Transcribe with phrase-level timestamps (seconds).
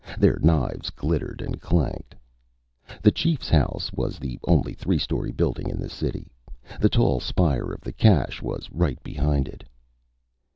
[0.17, 2.15] Their knives glittered and clanked.
[3.03, 6.31] The chief's house was the only three story building in the city.
[6.79, 9.63] The tall spire of the cache was right behind it.